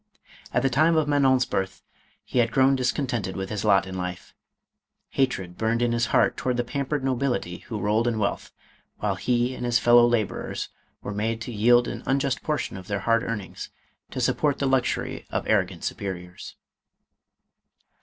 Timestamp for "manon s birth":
1.07-1.83